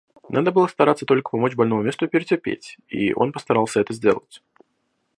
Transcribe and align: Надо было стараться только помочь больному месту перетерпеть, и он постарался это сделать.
Надо 0.29 0.51
было 0.51 0.65
стараться 0.65 1.05
только 1.05 1.29
помочь 1.29 1.53
больному 1.53 1.83
месту 1.83 2.07
перетерпеть, 2.07 2.75
и 2.87 3.13
он 3.13 3.31
постарался 3.31 3.81
это 3.81 3.93
сделать. 3.93 4.41